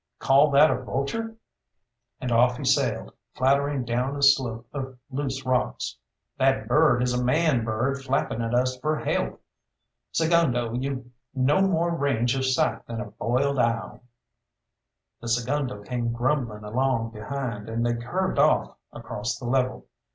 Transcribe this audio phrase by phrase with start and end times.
[0.17, 1.35] "Call that a vulture?"
[2.19, 5.95] and off he sailed, clattering down a slope of loose rocks.
[6.39, 9.39] "That bird is a man bird flapping at us for help.
[10.11, 14.01] Segundo, you've no more range of sight than a boiled owl."
[15.21, 19.85] The segundo came grumbling along behind, and they curved off across the level.